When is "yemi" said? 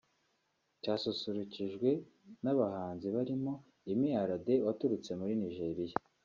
3.87-4.09